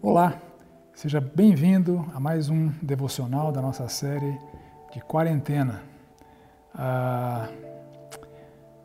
[0.00, 0.40] Olá,
[0.94, 4.38] seja bem-vindo a mais um devocional da nossa série
[4.92, 5.82] de quarentena.
[6.74, 7.48] Ah,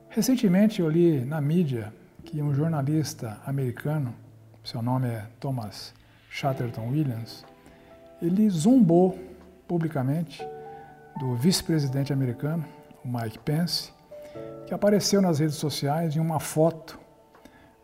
[0.09, 1.93] recentemente eu li na mídia
[2.25, 4.13] que um jornalista americano,
[4.63, 5.93] seu nome é Thomas
[6.29, 7.45] Chatterton Williams,
[8.21, 9.17] ele zombou
[9.67, 10.45] publicamente
[11.19, 12.65] do vice-presidente americano,
[13.05, 13.93] o Mike Pence,
[14.65, 16.99] que apareceu nas redes sociais em uma foto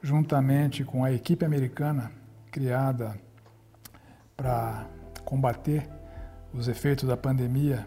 [0.02, 2.12] juntamente com a equipe americana
[2.52, 3.16] criada
[4.36, 4.86] para
[5.26, 5.88] combater
[6.54, 7.86] os efeitos da pandemia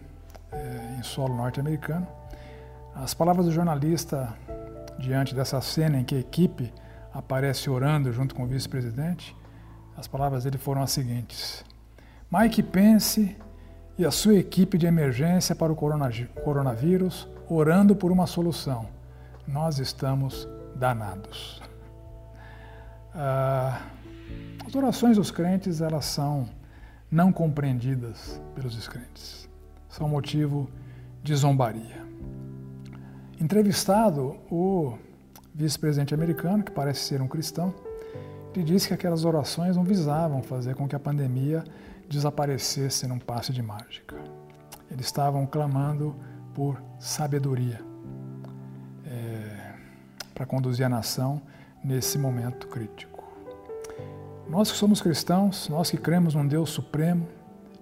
[0.53, 2.07] eh, em solo norte-americano.
[2.95, 4.33] As palavras do jornalista
[4.99, 6.73] diante dessa cena em que a equipe
[7.13, 9.37] aparece orando junto com o vice-presidente,
[9.97, 11.65] as palavras dele foram as seguintes:
[12.31, 13.37] Mike Pence
[13.99, 18.89] e a sua equipe de emergência para o coronavírus orando por uma solução.
[19.47, 21.61] Nós estamos danados.
[23.15, 23.83] Ah,
[24.67, 26.49] as orações dos crentes elas são
[27.11, 29.49] não compreendidas pelos descrentes.
[29.89, 30.71] São motivo
[31.23, 32.03] de zombaria.
[33.41, 34.97] Entrevistado, o
[35.55, 37.75] vice-presidente americano, que parece ser um cristão,
[38.55, 41.65] ele disse que aquelas orações não visavam fazer com que a pandemia
[42.09, 44.17] desaparecesse num passe de mágica.
[44.91, 46.15] Eles estavam clamando
[46.55, 47.81] por sabedoria
[49.07, 49.75] é,
[50.35, 51.41] para conduzir a nação
[51.83, 53.12] nesse momento crítico.
[54.53, 57.27] Nós que somos cristãos, nós que cremos num Deus supremo,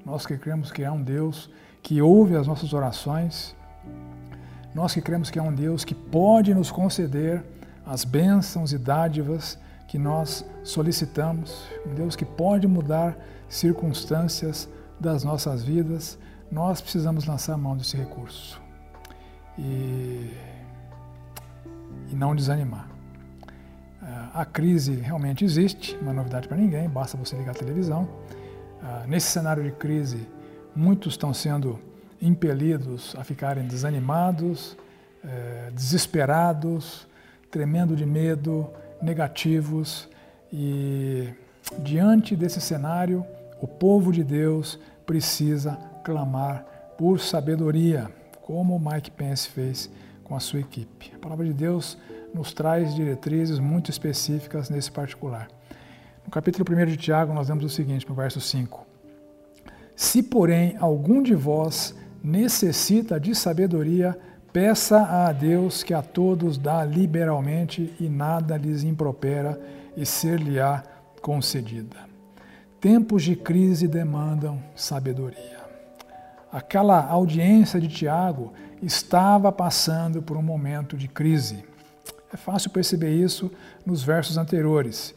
[0.06, 1.50] nós que cremos que há um Deus
[1.82, 3.56] que ouve as nossas orações,
[4.72, 7.44] nós que cremos que há um Deus que pode nos conceder
[7.84, 13.18] as bênçãos e dádivas que nós solicitamos, um Deus que pode mudar
[13.48, 14.68] circunstâncias
[15.00, 16.16] das nossas vidas,
[16.52, 18.62] nós precisamos lançar a mão desse recurso
[19.58, 20.30] e,
[22.12, 22.99] e não desanimar.
[24.34, 28.08] A crise realmente existe, não é novidade para ninguém, basta você ligar a televisão.
[28.82, 30.26] Ah, nesse cenário de crise,
[30.74, 31.78] muitos estão sendo
[32.20, 34.76] impelidos a ficarem desanimados,
[35.24, 37.06] eh, desesperados,
[37.50, 38.70] tremendo de medo,
[39.02, 40.08] negativos.
[40.52, 41.28] E
[41.78, 43.24] diante desse cenário,
[43.60, 46.64] o povo de Deus precisa clamar
[46.96, 48.10] por sabedoria,
[48.42, 49.90] como Mike Pence fez
[50.30, 51.12] com a sua equipe.
[51.12, 51.98] A palavra de Deus
[52.32, 55.48] nos traz diretrizes muito específicas nesse particular.
[56.24, 58.86] No capítulo 1 de Tiago, nós vemos o seguinte, no verso 5.
[59.96, 64.16] Se, porém, algum de vós necessita de sabedoria,
[64.52, 69.60] peça a Deus que a todos dá liberalmente e nada lhes impropera
[69.96, 70.84] e ser-lhe-á
[71.20, 72.08] concedida.
[72.80, 75.59] Tempos de crise demandam sabedoria.
[76.52, 78.52] Aquela audiência de Tiago
[78.82, 81.64] estava passando por um momento de crise.
[82.32, 83.50] É fácil perceber isso
[83.84, 85.14] nos versos anteriores.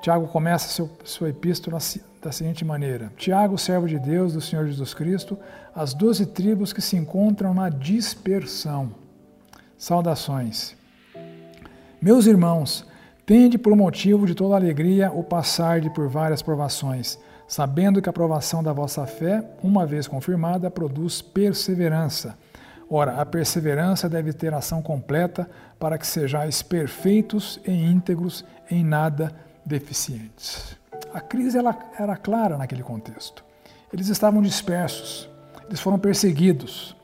[0.00, 1.78] Tiago começa seu, sua epístola
[2.22, 5.38] da seguinte maneira: Tiago, servo de Deus, do Senhor Jesus Cristo,
[5.74, 8.92] as doze tribos que se encontram na dispersão.
[9.76, 10.76] Saudações.
[12.00, 12.86] Meus irmãos,
[13.28, 18.12] tende por motivo de toda alegria o passar de por várias provações, sabendo que a
[18.12, 22.38] provação da vossa fé, uma vez confirmada, produz perseverança.
[22.88, 25.46] Ora, a perseverança deve ter ação completa
[25.78, 29.30] para que sejais perfeitos e íntegros, em nada
[29.62, 30.74] deficientes.
[31.12, 33.44] A crise ela era clara naquele contexto.
[33.92, 35.28] Eles estavam dispersos,
[35.66, 36.96] eles foram perseguidos,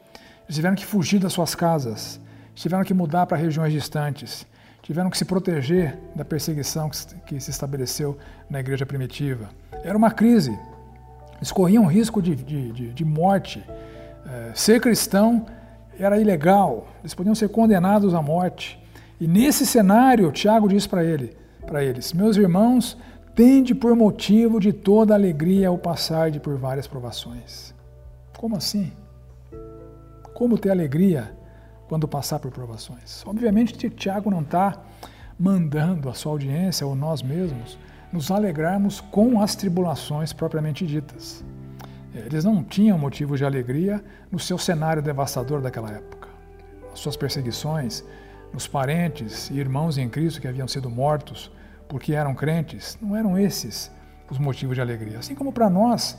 [0.47, 2.19] eles tiveram que fugir das suas casas,
[2.55, 4.47] tiveram que mudar para regiões distantes,
[4.85, 6.91] tiveram que se proteger da perseguição
[7.25, 8.19] que se estabeleceu
[8.51, 9.49] na igreja primitiva.
[9.83, 10.57] Era uma crise,
[11.37, 13.65] eles corriam risco de, de, de, morte.
[14.27, 15.47] É, ser cristão
[15.99, 18.79] era ilegal, eles podiam ser condenados à morte.
[19.19, 21.35] E nesse cenário, Tiago diz para ele,
[21.67, 22.99] para eles: Meus irmãos,
[23.35, 27.75] tende por motivo de toda alegria ao passar de por várias provações.
[28.37, 28.93] Como assim?
[30.35, 31.33] Como ter alegria
[31.89, 33.25] quando passar por provações?
[33.27, 34.83] Obviamente, Tiago não está
[35.39, 37.79] mandando a sua audiência ou nós mesmos
[38.13, 41.45] nos alegrarmos com as tribulações propriamente ditas.
[42.15, 46.29] Eles não tinham motivo de alegria no seu cenário devastador daquela época.
[46.93, 48.05] As suas perseguições,
[48.53, 51.51] nos parentes e irmãos em Cristo que haviam sido mortos
[51.89, 53.91] porque eram crentes, não eram esses
[54.31, 55.19] os motivos de alegria.
[55.19, 56.17] Assim como para nós,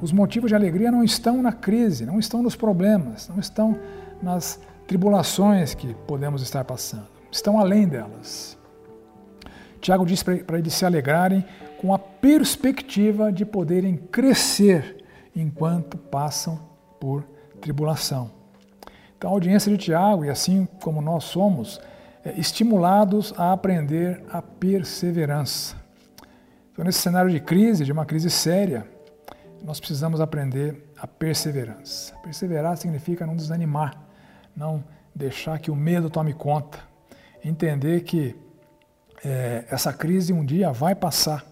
[0.00, 3.78] os motivos de alegria não estão na crise, não estão nos problemas, não estão
[4.20, 8.58] nas tribulações que podemos estar passando, estão além delas.
[9.80, 11.44] Tiago diz para eles se alegrarem
[11.80, 15.04] com a perspectiva de poderem crescer
[15.34, 16.60] enquanto passam
[17.00, 17.24] por
[17.60, 18.30] tribulação.
[19.18, 21.80] Então, a audiência de Tiago, e assim como nós somos,
[22.24, 25.76] é, estimulados a aprender a perseverança.
[26.72, 28.86] Então, nesse cenário de crise, de uma crise séria,
[29.64, 32.14] nós precisamos aprender a perseverança.
[32.22, 33.96] Perseverar significa não desanimar,
[34.56, 34.82] não
[35.14, 36.78] deixar que o medo tome conta,
[37.44, 38.36] entender que
[39.24, 41.44] é, essa crise um dia vai passar.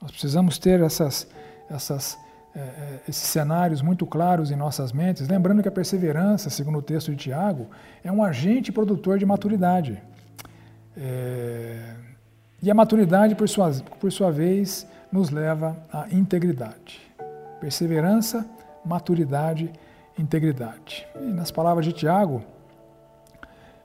[0.00, 1.26] Nós precisamos ter essas,
[1.70, 2.18] essas,
[2.54, 6.82] é, é, esses cenários muito claros em nossas mentes, lembrando que a perseverança, segundo o
[6.82, 7.68] texto de Tiago,
[8.02, 10.02] é um agente produtor de maturidade.
[10.96, 11.94] É,
[12.62, 17.00] e a maturidade, por sua, por sua vez, nos leva à integridade.
[17.60, 18.46] Perseverança,
[18.84, 19.72] maturidade,
[20.18, 21.06] integridade.
[21.16, 22.42] E nas palavras de Tiago,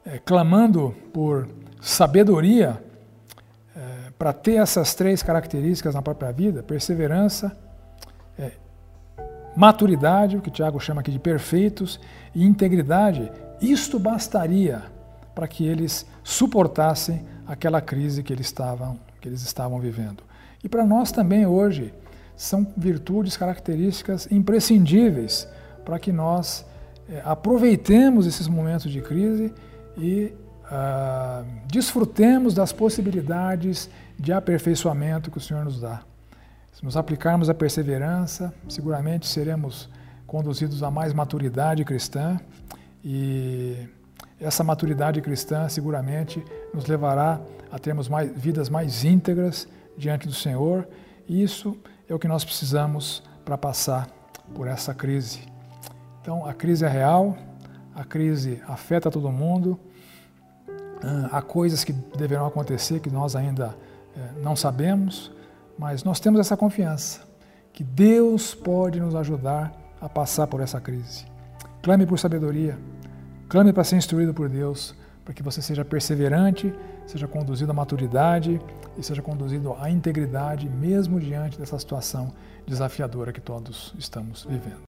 [0.05, 1.47] é, clamando por
[1.81, 2.81] sabedoria,
[3.75, 7.57] é, para ter essas três características na própria vida, perseverança,
[8.37, 8.51] é,
[9.55, 11.99] maturidade, o que Tiago chama aqui de perfeitos,
[12.33, 13.31] e integridade,
[13.61, 14.83] isto bastaria
[15.33, 20.23] para que eles suportassem aquela crise que eles estavam, que eles estavam vivendo.
[20.63, 21.93] E para nós também hoje
[22.39, 25.45] são virtudes, características imprescindíveis
[25.83, 26.65] para que nós
[27.09, 29.53] é, aproveitemos esses momentos de crise
[29.97, 30.33] e
[30.63, 36.01] uh, desfrutemos das possibilidades de aperfeiçoamento que o Senhor nos dá.
[36.71, 39.89] Se nos aplicarmos a perseverança, seguramente seremos
[40.25, 42.39] conduzidos a mais maturidade cristã
[43.03, 43.75] e
[44.39, 46.41] essa maturidade cristã seguramente
[46.73, 50.87] nos levará a termos mais, vidas mais íntegras diante do Senhor,
[51.27, 51.77] isso
[52.09, 54.07] é o que nós precisamos para passar
[54.55, 55.41] por essa crise.
[56.21, 57.37] Então, a crise é real,
[57.95, 59.79] a crise afeta todo mundo,
[61.31, 63.75] há coisas que deverão acontecer que nós ainda
[64.17, 65.31] eh, não sabemos,
[65.77, 67.21] mas nós temos essa confiança
[67.71, 69.71] que Deus pode nos ajudar
[70.01, 71.25] a passar por essa crise.
[71.81, 72.77] Clame por sabedoria,
[73.47, 76.73] clame para ser instruído por Deus, para que você seja perseverante,
[77.09, 78.61] seja conduzido à maturidade
[78.95, 82.31] e seja conduzido à integridade, mesmo diante dessa situação
[82.67, 84.77] desafiadora que todos estamos vivendo.